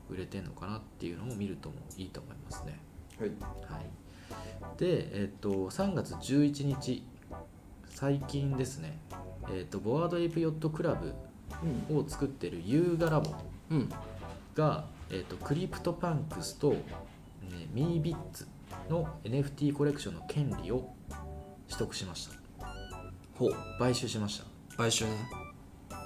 [0.09, 2.79] 売れてんのかなっていうのを見るともいいと思いますね。
[3.19, 3.29] はい。
[3.69, 7.03] はい、で、えっと3月11日
[7.89, 8.97] 最近ですね、
[9.51, 11.13] えっと Bored Ape Yacht Club
[11.89, 11.97] うん。
[11.97, 13.31] を作ってる Yuga Labs。
[13.31, 13.46] うん
[14.55, 16.79] が、えっと CryptoPunks と、ね、
[17.73, 18.47] Meebits
[18.89, 20.93] の NFT コレクションの権利を
[21.67, 22.33] 取得しました。
[23.35, 23.51] ほう。
[23.79, 24.41] 買収しまし
[24.75, 25.11] 買収ね。
[25.89, 26.05] たはい。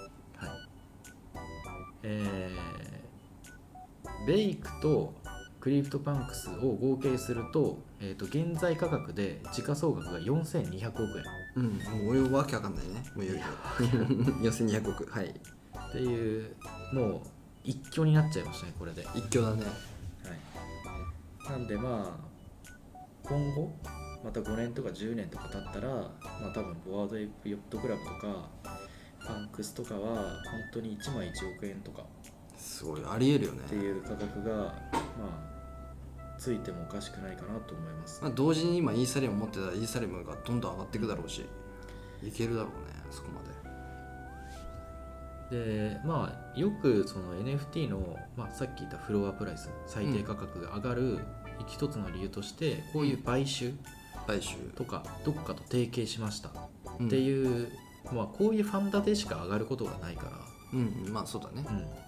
[2.04, 2.71] えー
[4.26, 5.13] BAYC と
[5.60, 11.24] CryptoPunks を合計すると,、えー、と現在価格で時価総額が4200億円。
[11.56, 11.65] うん。
[12.06, 13.04] もう俺わけわかんないね。
[13.15, 13.39] もう言う
[13.78, 14.04] けど
[14.41, 15.12] 4200億。
[15.12, 15.28] はい。
[15.28, 16.56] っていう
[16.93, 17.21] もう
[17.63, 19.63] 一挙になっちゃいましたねこれで、はい、一挙だね。
[21.50, 22.32] なんでまあ
[23.24, 23.74] 今後
[24.24, 26.12] また5年とか10年とか経ったらま
[26.47, 28.50] あ多分 Bored Ape Yacht Club とか
[29.28, 30.34] パンクスとかは本
[30.74, 32.04] 当に1枚1億円とか
[32.58, 33.02] すごい。
[33.06, 33.60] ありえるよね。
[33.65, 34.74] っていう価格がま
[35.19, 35.52] あ
[36.38, 38.21] ついてもおかしくないかなと思います。
[38.21, 41.45] まあ、同時に今イーサリアム持ってたらイーサリアムがどんどん上がっていくだろうし
[42.24, 43.51] いけるだろうねそこまで
[45.52, 51.20] でまあよくその NFT の、まあ、さっき言ったフロアプライス最低価格が上がる
[51.68, 53.74] 一つの理由としてこういう買収
[54.26, 54.56] 買収。
[54.76, 56.50] とかどこかと提携しました
[57.00, 57.08] うん。
[57.08, 57.72] っていう、
[58.12, 60.32] まあ、こういうファンダでしか上がることがないから、
[60.74, 61.66] うんうんまあそうだね。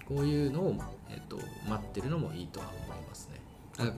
[0.08, 0.76] うん、こういうのを、
[1.10, 3.40] えっと、待ってるのもいいとは思いますね。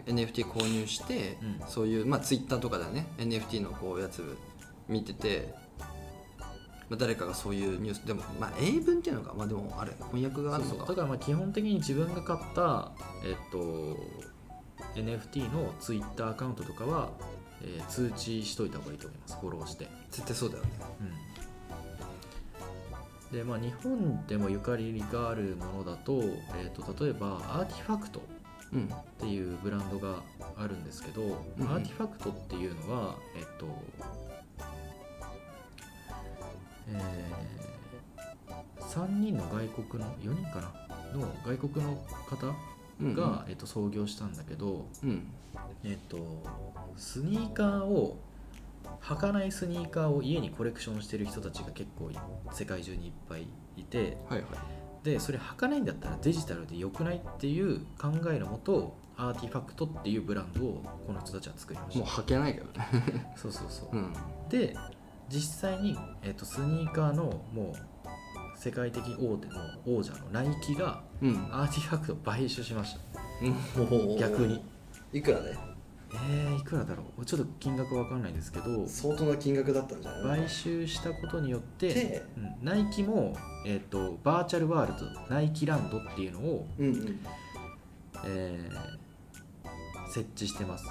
[0.07, 1.69] NFT 購入して、うん。
[1.69, 3.07] そういうまあツイッターとかでね。
[3.19, 4.37] NFT のこうやつ
[4.89, 5.55] 見てて、
[6.89, 9.35] まあ、誰かがそういうニュースでもまあ英文っていうのか。
[9.37, 10.87] まあでもあれ翻訳があるのか。
[10.87, 12.93] だからまあ基本的に自分が買った、
[13.25, 13.59] えっと、
[14.95, 17.11] NFT の Twitter アカウントとかは、
[17.63, 19.37] えー通知しといた方がいいと思います。
[19.41, 19.89] フォローして。
[20.11, 20.71] 絶対そうだよね。
[23.33, 26.23] でまあ、日本でもゆかりがあるものだと,、
[26.55, 28.23] えー、と例えばアーティファクト
[28.73, 28.85] うん。
[28.85, 30.23] っていうブランドが
[30.57, 31.69] あるんですけど、うん。
[31.69, 33.67] アーティファクトっていうのはえっと
[36.89, 41.19] えー、3人の外国の4人かな？
[41.19, 41.97] の外国の
[42.29, 42.55] 方
[43.01, 45.29] うんが、えっと、創業したんだけど、うん。
[45.85, 46.43] えっと、
[46.97, 48.19] スニーカーを
[49.03, 52.19] 履かないスニーカーを家にコレクションしてる人たちが結構い
[52.53, 53.47] 世界中にいっぱい
[53.77, 54.51] いてはいはい。
[55.05, 63.33] でそれ履かないんだったらデジタルで良くないっていう考えのもとアーティファクトっていうブランドをこの人たちは作りましもうた履けないけどね。
[63.37, 64.13] そうそうそう、うん。
[64.49, 64.75] で
[65.29, 71.49] 実際に、えっとスニーカーのもう世界的大手の王者のナイキがうん。
[71.51, 73.01] アーティファクトを買収しました。
[73.43, 73.49] う
[73.83, 74.17] ん。
[74.19, 74.63] 逆に。
[75.13, 75.57] いくらで？
[76.31, 77.25] えー、いくらだろう。
[77.27, 80.41] ちょっと金額わかんないですけど相当な金額だったんじゃない？
[80.41, 83.35] 買収したことによってで、うんナイキも、
[83.67, 87.21] えー、とバーチャルワールドナイキランドっていうのを、うんうん。
[88.25, 88.97] えー
[90.09, 90.85] 設置してます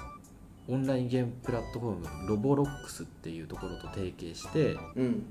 [0.68, 5.26] オンラインゲームプラットフォームロボロックスっていうところと提携して、うん。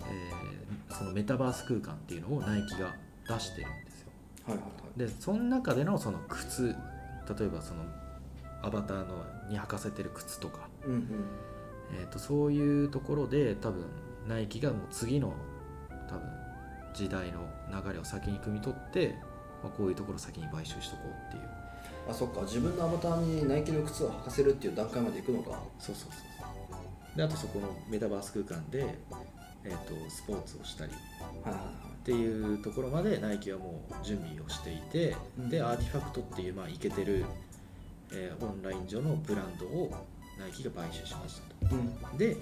[0.00, 2.94] えーそのメタバース空間っていうのをナイキが
[3.28, 4.08] 出してるんですよ。
[4.46, 4.98] はいはいはい。
[4.98, 6.74] でその中でのその靴
[7.38, 7.84] 例えばその
[8.62, 11.06] アバターのに履かせてる靴とかうんうん。
[11.94, 13.84] えー、とそういうところで多分
[14.26, 15.34] ナイキがもう次の
[16.08, 16.22] 多分
[16.94, 19.16] 時代の流れを先に汲み取って、
[19.62, 21.48] まあ、こういうところを先に買収しとこうっていう
[22.08, 22.42] あそっか。
[22.42, 25.60] 自分のアバターにナイキの靴を履かせるっていう段階まで行くのか。
[25.78, 26.46] そうそうそうそ
[27.14, 27.16] う。
[27.16, 28.98] であとそこのメタバース空間で、
[29.64, 30.92] えー、とスポーツをしたり。
[30.92, 35.48] っていうところまでナイキはもう準備をしていて、うん。
[35.48, 37.24] で RTFKT っていうまあイケてる、
[38.12, 39.92] えーオンライン上のブランドを
[40.38, 41.76] ナイキが買収しましたと。
[41.76, 42.18] うん。
[42.18, 42.36] で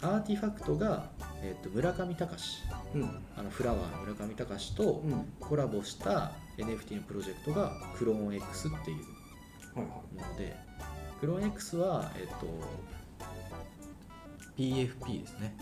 [0.00, 1.10] RTFKT が、
[1.42, 2.62] えー、と村上隆。
[2.94, 3.04] うん。
[3.36, 5.32] あのフラワーの村上隆とうん。
[5.38, 8.96] コラボした NFT のプロジェクトがクローン X っていう
[9.78, 9.86] はいはい。
[9.86, 10.56] もので
[11.20, 12.46] クローン X は、えっと
[14.56, 15.54] PFP ですね。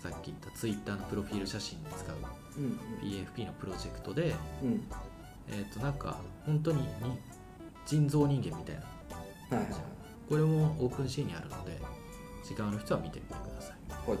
[0.00, 2.16] さっき言った Twitter のプロフィール写真に使う
[2.58, 4.68] うん PFP のプロジェクトで、うん。
[4.68, 4.84] うん
[5.48, 6.86] えっとなんか本当にに
[7.84, 9.56] 人造人間みたいな。
[9.56, 9.74] はいはい。
[10.28, 11.78] これもオープンシーにあるので
[12.44, 14.10] 時間の人は見てみてください。
[14.10, 14.18] はい。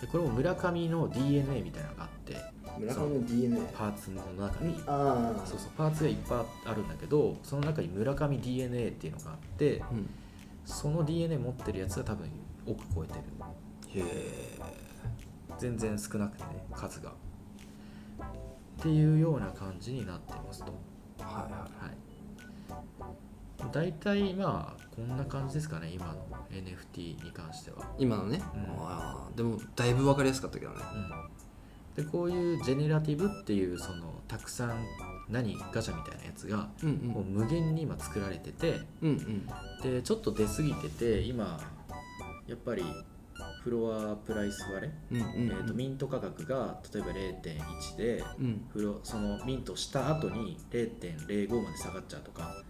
[0.00, 2.36] でこれも村上の DNA みたいなのがあって
[2.78, 4.82] 村上の DNA パーツの中に。
[4.86, 5.70] ああそうそう。
[5.76, 10.08] パーツがいっぱいあるんだけどその中に村上 DNA っていうのがあってうん。
[10.64, 12.30] その DNA 持ってるやつは多分
[12.66, 13.20] 億超えてる。
[13.88, 14.58] へえ
[15.58, 17.10] 全然少なくてね数が。
[17.10, 17.14] っ
[18.80, 20.72] ていうような感じになってますと。
[21.20, 22.08] はいははい。
[23.72, 26.14] 大体まあこんな感じですかね今の
[26.50, 29.36] NFT に関しては、い今のね、うん。
[29.36, 30.78] でもだいぶ分かりやすかったけどね。
[30.94, 31.10] うん、
[31.98, 34.86] でこういうジェネラティブっていうそのたくさん
[35.28, 39.46] 何ガチャみたいなやつがうんもう無限に今作られててうんうん。
[39.82, 41.58] でちょっと出過ぎてて今
[42.46, 42.84] やっぱり
[43.64, 48.64] フロアプライス割れ、うんうんえー、とミント価格が例えば0.1でうん。
[48.72, 52.62] フロそのミントした後に0.05まで下がっちゃうとか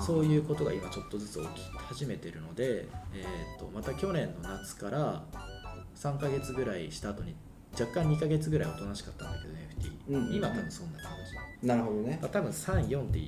[0.00, 1.48] そういうことが今ちょっとずつ起き
[1.78, 5.24] 始めてるので、えー、とまた去年の夏から
[5.96, 7.34] 3ヶ月ぐらいした後に
[7.78, 11.12] 若干2ヶ月ぐらいおとなしかったんだけど NFT、うんうん今多分そんな感
[11.60, 11.66] じ。
[11.66, 12.18] なるほどね。
[12.20, 13.18] まあ多分34って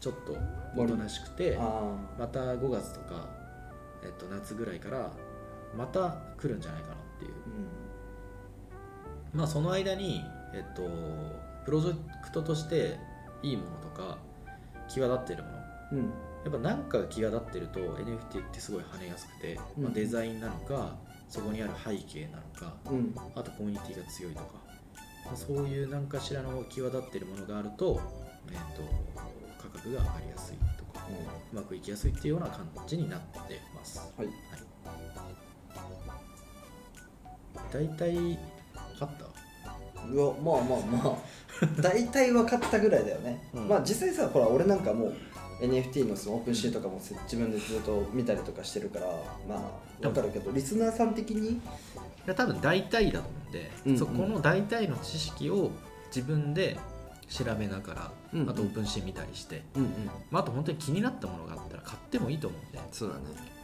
[0.00, 0.36] ちょっと
[0.76, 3.28] おとなしくてあまた5月とか、
[4.04, 5.10] えっと、夏ぐらいから
[5.76, 7.30] また来るんじゃないかなっていう。
[7.30, 7.34] あ
[9.36, 10.82] まあその間に、えっと、
[11.64, 12.98] プロジェクトとして
[13.42, 14.18] いいものとか
[14.88, 15.58] 際立ってるもの。
[15.92, 15.98] うん。
[15.98, 16.12] うん
[16.44, 19.92] やっぱ何かが際立ってると NFT ってすごい跳ねやすくて、まあ、うん。
[19.94, 20.94] デザインなのか
[21.34, 23.14] そこにある背景なのかうん。
[23.34, 24.46] あとコミュニティが強いとか、
[25.26, 28.00] まあ、そういう何かしらの際立ってるものがあると,、
[28.50, 28.82] えっと
[29.60, 31.06] 価格が上がりやすいとか
[31.52, 33.98] うまくいきやすいっていうような感じになってます。
[34.16, 34.28] はい。
[37.72, 38.36] 大体分
[39.00, 39.24] かった？
[40.08, 41.16] うわまあまあまあ。
[41.80, 43.68] 大体分かったぐらいだよね、うん。
[43.68, 45.14] まあ実際さほら俺なんかもう
[45.66, 49.06] NFT のそのオープンシーとかもせ自分でずっと見たりとかしてるから
[49.48, 49.60] まあ
[50.02, 51.50] 分かるけどリスナーさん的に？
[51.52, 51.60] い
[52.26, 53.98] や多分大体だと思うんで、うんうん。
[53.98, 55.70] そこの大体の知識を
[56.06, 56.78] 自分で
[57.28, 58.50] 調べながら、うんうん。
[58.50, 59.90] あとオープンシーン見たりして、うんうん。
[60.30, 63.22] まあ、あと本当に気になったものがあったら買ってもいいと思うんそうだね。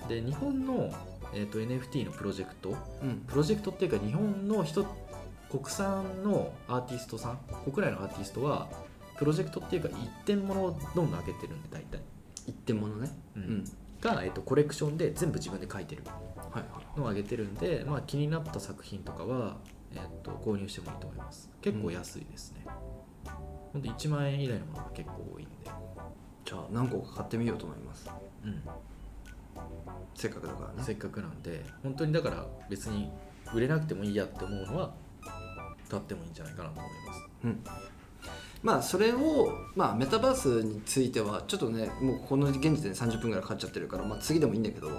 [0.09, 0.93] でで日本の、
[1.35, 3.25] えー、と NFT のプロジェクトうん。
[3.27, 4.87] プロジェクトっていうか日本の人
[5.51, 8.69] 国産のアーティストさん国内のアーティストは
[9.21, 12.01] プロジェクトっていうか一点物をどんどん上げてるんで大体。
[12.47, 13.11] 一点物ね。
[13.37, 13.43] うん。
[13.43, 13.65] うん。
[14.01, 16.03] が、えー、とコレクションで全部自分で書いてる
[16.51, 19.59] はいはいのを上げてるんで、まあ、気になった作品とかは、
[19.93, 21.51] えー、と購入してもいいと思います。
[21.61, 22.65] 結構安いですね、
[23.75, 25.51] ほんと1万円以内のものが結構多いんで、
[26.47, 28.11] じゃあ何個か買ってみようと思います。
[28.43, 28.63] うん、
[30.15, 30.83] せっかくだからね。
[30.83, 33.11] せっかくなんで本当にだから別に
[33.53, 34.95] 売れなくてもいいやって思うのは
[35.91, 37.21] 買ってもいいんじゃないかなと思います。
[37.45, 37.65] うん
[38.62, 44.90] まあそれを、まあ、メタバースについてはちょっとねもうこの現時点で30分ぐらいかかっちゃってるから、まあ、次でもいいんだけど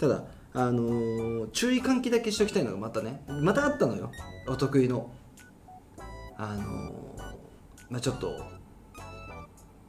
[0.00, 4.10] ただ、あのー注意喚起だけしておきたいのがまたねまたあったのよ
[4.48, 5.10] お得意の。
[6.36, 6.92] あのー
[7.90, 8.34] まあちょっと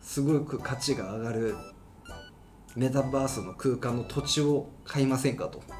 [0.01, 1.55] すごく価値が上がる
[2.75, 5.63] メタバースの空間の土地を買いませんかと。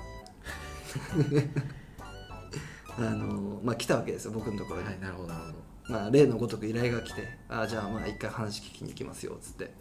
[2.98, 9.74] あのーまあ来たわけですよ僕のところに、はいなるほどなるほどまあ、例のごとく依頼が来て「あじゃあまあ一回話聞きに行きますよ」っつって。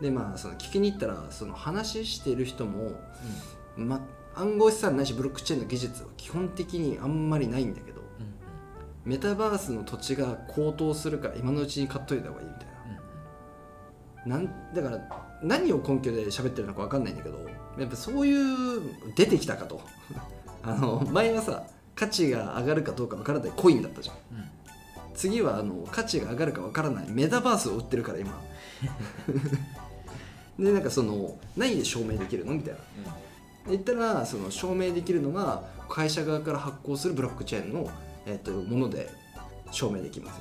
[0.00, 2.92] でまあその聞きに行ったらその話してる人も、
[3.76, 4.00] ま、
[4.34, 8.32] 暗号資産ないしブロックチェーンの技術は基本的にあんまりないんだけどうんうん。
[9.04, 12.66] メタバースの土地が高騰するから今のうちに買っといた方がいいみたい
[14.24, 17.38] うんななんだから何を根拠で喋ってるのか分かんないんだけど
[17.78, 18.80] やっぱそういう
[19.14, 19.80] 出てきたかと。
[20.62, 24.38] あの前はさ価値が上がるかどうか分からないコインだったじゃんうん。
[24.38, 24.49] うん
[25.20, 28.42] 次はあの価値が上がるかわからないメタバースを売ってるから今。
[30.58, 32.78] でなんかその何で証明できるのみたいな。
[32.78, 37.90] で言ったらその証明できるのが会社側から発行するブロックチェーンの、
[38.24, 39.10] えっともので
[39.70, 40.40] 証明できます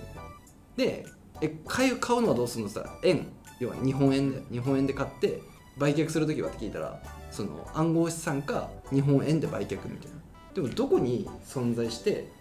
[0.77, 1.05] で
[1.41, 3.27] え買う買うのはどうするのって言ったら円。
[3.59, 5.41] 要は日本円で日本円で買って
[5.77, 10.19] 売却する時はって聞いたらその暗号資産か日本円で売却みたいな。
[10.53, 12.31] でもどこに存在して、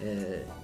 [0.00, 0.61] えー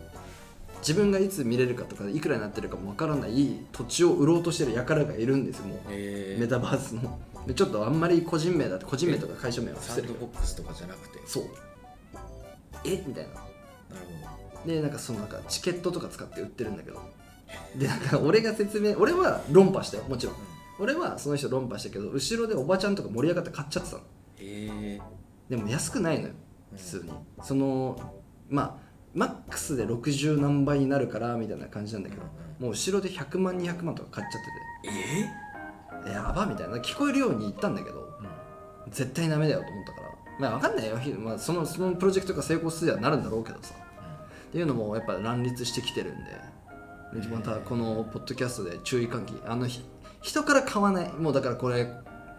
[0.81, 5.79] 自分がいつ見れるかとかいくらになってるかもわからない土地を売ろうとしてる輩がいるんですよもう。
[5.91, 6.41] えー。
[6.41, 7.19] メタバースの。
[7.47, 11.21] でちょっとあんまり個人名だって個人名とか会社名は伏サンせるけどドボックスとかじゃなくて。
[11.27, 11.45] そう。
[12.85, 13.03] え？
[13.07, 13.35] みたいな。
[13.35, 13.41] な
[14.65, 17.01] るでなんかそのなんかチケットとか使って売ってるんだけど。
[17.77, 20.35] でなんか俺が説明俺は論破したよもちろん。
[20.35, 20.47] ほど、
[20.81, 24.03] 俺はその人論破したけど後ろでおばちゃんとか盛り上がって買っちゃってたの。
[24.41, 25.01] え
[25.49, 26.35] でも安くないのよ
[26.73, 26.79] うん。
[26.79, 27.13] 普通に、
[27.43, 27.99] その
[28.51, 32.23] まあマックスで60何倍になるからみたいな感じなんだけど、
[32.61, 34.39] もう後ろで100万200万とか買っちゃ
[34.85, 36.13] えってて。
[36.13, 36.77] やばみたいな。
[36.79, 38.01] 聞こえるように言ったんだけど
[38.87, 38.93] うん。
[38.93, 40.09] 絶対ダメだよと思ったから。
[40.39, 43.75] まあ分かんないよ、ひまあ、そのそのプロジェクトが成功するはなるんだろうけどさ。
[43.75, 49.35] っていうのもやっぱ乱立してきてるんででまたこのポッドキャストで注意喚起。
[49.47, 49.85] あのひ
[50.23, 51.13] 人から買わない。
[51.13, 51.89] もうだからこれ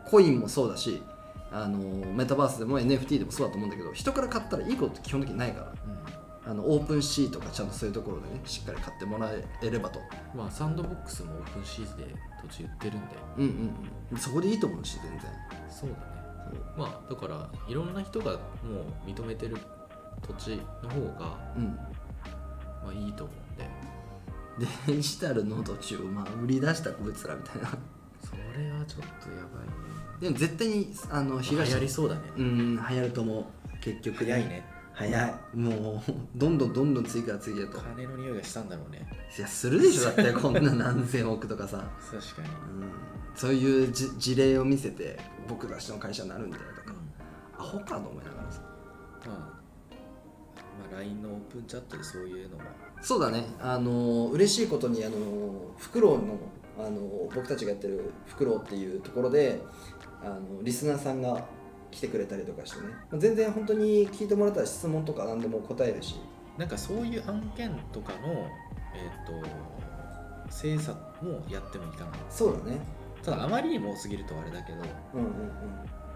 [0.05, 1.03] コインもそうだし
[1.51, 1.79] あの
[2.13, 5.65] メタバースでも NFT でもそうだと思うんだけど人から買ったらいいことって基本的にないから。
[5.67, 6.18] うん
[6.49, 9.29] あの OpenSea とかちゃんとそういうところでねしっかり買ってもら
[9.61, 9.99] えればと。
[10.35, 12.07] まあサンドボックスも OpenSea で
[12.41, 13.07] 土地売ってるんで。
[13.37, 13.71] うんうん
[14.13, 14.17] うん。
[14.17, 15.21] そこでいいと思うし全然。
[15.69, 16.01] そうだね。
[16.75, 18.39] まあだからいろんな人がも
[19.05, 19.57] う認めてる
[20.23, 21.65] 土地の方がうん。
[22.83, 24.67] まあいいと思うんで。
[24.87, 27.69] デジタルの土地をまあ売り出したこいつらみたいな。
[28.23, 29.73] それはちょっとやばいね。
[30.19, 32.21] でも絶対にあの流行りそうだね。
[32.37, 33.45] うん流行ると思う。
[33.81, 34.25] 結局。
[34.25, 35.33] 早いね早い。
[35.55, 37.79] もうどんどんどんどん次から次へと。
[37.79, 39.07] 金の匂いがしたんだろうね。
[39.37, 42.49] いやするでしょだってこんな何千億とかさ、確かに。
[42.49, 42.91] うん、
[43.33, 46.95] そういうじ事例を見せて僕たちの会社になるんだよとか。
[47.57, 48.61] アホかと思いながらさ。
[49.25, 49.53] まあ、ま
[50.91, 52.63] あ、LINE のオープンチャットでそういうのも。
[53.01, 53.45] そうだね。
[53.61, 55.15] あの嬉しいことにあの
[55.77, 56.37] フクロウの
[56.77, 59.61] あの僕たちがやってるフクロウっていうところで
[60.21, 61.45] あのリスナーさんが
[61.91, 62.87] 来てくれたりとかしてね。
[63.11, 66.19] まあ全然本当に聞いてもらったら質問とか何でも答えるし。
[66.57, 68.45] なんかそういう案件とかの
[68.93, 72.79] えっ、と精査もやってもいいかなそうだね。
[73.23, 74.79] ただあまりにも多すぎるとあれだけど
[75.13, 75.31] うんうんうん。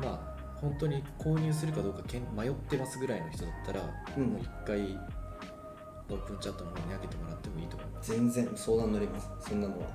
[0.01, 3.82] まあ本当に購入するかどうかけん迷ってますぐらいの人だったら、
[4.17, 4.24] うん。
[4.26, 4.82] もう一回
[6.09, 9.30] オープンチャットの方に開けてもらってもいいと思います全然相談乗ります。
[9.39, 9.88] そんなのは。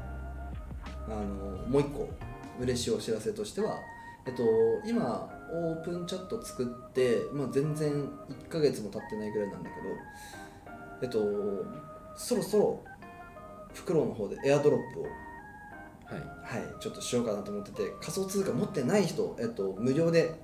[1.08, 2.08] あのもう一個
[2.60, 3.78] 嬉しいお知らせとしては
[4.26, 4.42] えっと
[4.86, 9.88] 今オープンチャット作って、まあ、全然1ヶ月も経ってないぐらいなんだけど
[11.02, 11.64] えっと
[12.16, 12.84] そろそろ
[13.72, 15.04] フクロウの方でエアドロップを
[16.08, 16.60] はい。
[16.60, 20.34] はい、ちょっとしようかなと思ってて仮想通貨持ってない人、えっと、無料で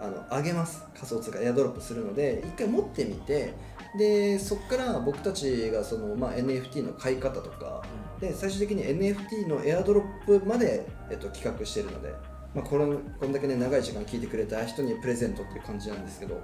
[0.00, 0.84] あのあげます。
[0.94, 3.54] 仮想通貨エアドロップするので一回持ってみて
[3.98, 7.82] でそこから僕たちがその、まあ、NFT の買い方とか
[8.20, 12.14] で最終的に NFT のエアドロップまで、えっと、企画しているので、
[12.54, 12.84] まあ、これ
[13.20, 16.40] こんだけね長い時間聞いてくれた人にプレゼントっていう感じなんですけど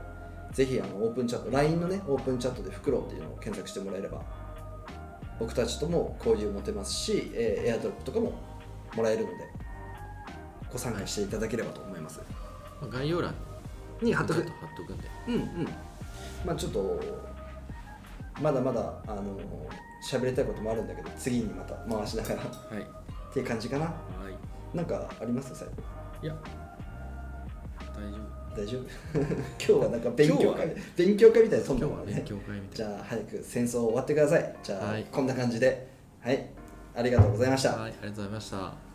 [0.53, 4.23] ぜひあのオープンチャット LINE のねオープンチャットで「フクロウ」っていうのを検索してもらえれば
[5.41, 8.33] 僕たちとも交流持てますし、えーエアドロップとかも
[8.95, 9.37] もらえるので
[10.73, 12.21] ご参加していただければと思います、
[12.81, 13.35] まあ、概要欄
[14.01, 14.41] に貼っとく。
[14.43, 15.09] 貼っとくんで。
[15.29, 15.69] うんうん。
[16.45, 17.01] まあちょっと
[18.41, 19.37] まだまだあの
[20.07, 22.35] 喋りたいこともあるんだけど次にまた回しながら。
[22.37, 22.87] っはい。
[23.33, 23.87] ていう感じかな。
[23.87, 23.93] は
[24.73, 24.77] い。
[24.77, 25.55] なんかあります？
[25.55, 25.75] 最後
[26.27, 26.35] いや
[27.95, 28.57] 大丈夫。
[28.57, 29.21] 大丈夫？
[29.23, 29.27] 今
[29.59, 32.25] 日はなんか勉強会勉強会みたいなそんなのがね
[32.75, 34.57] じゃあ早く戦争終わってください。
[34.63, 35.05] じゃあ、はい。
[35.13, 35.87] こんな感じで。
[36.21, 36.47] はい。
[36.97, 37.77] ありがとうございました。
[37.77, 38.86] はいありがとうございました